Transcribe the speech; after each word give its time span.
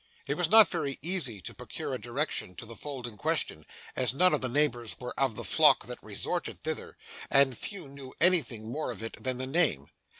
It 0.25 0.33
was 0.33 0.49
not 0.49 0.67
very 0.67 0.97
easy 1.03 1.41
to 1.41 1.53
procure 1.53 1.93
a 1.93 2.01
direction 2.01 2.55
to 2.55 2.65
the 2.65 2.75
fold 2.75 3.05
in 3.05 3.17
question, 3.17 3.67
as 3.95 4.15
none 4.15 4.33
of 4.33 4.41
the 4.41 4.49
neighbours 4.49 4.99
were 4.99 5.13
of 5.15 5.35
the 5.35 5.43
flock 5.43 5.85
that 5.85 6.01
resorted 6.01 6.63
thither, 6.63 6.97
and 7.29 7.55
few 7.55 7.87
knew 7.87 8.11
anything 8.19 8.71
more 8.71 8.89
of 8.89 9.03
it 9.03 9.21
than 9.23 9.37
the 9.37 9.45
name. 9.45 9.89